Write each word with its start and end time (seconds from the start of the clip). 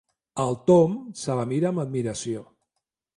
El 0.43 0.55
Tom 0.69 0.95
se 1.23 1.37
la 1.41 1.45
mira 1.51 1.69
amb 1.73 1.83
admiració. 1.83 2.43